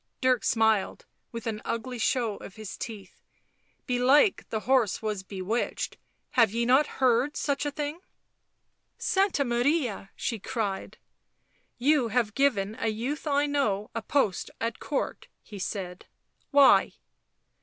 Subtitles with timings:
[0.19, 3.21] Dirk smiled, with an ugly show of his teeth."
[3.85, 5.95] Belike the horse was bewitched—
[6.31, 7.99] have ye not heard such a thing
[9.13, 10.97] ?""Santa Maria!" she cried."
[11.91, 16.07] You have given a youth I know a post at Court," he said."
[16.49, 16.93] Why